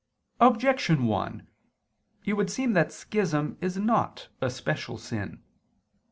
Objection 0.39 1.03
1: 1.05 1.45
It 2.25 2.33
would 2.33 2.49
seem 2.49 2.73
that 2.73 2.91
schism 2.91 3.55
is 3.61 3.77
not 3.77 4.29
a 4.41 4.49
special 4.49 4.97
sin. 4.97 5.43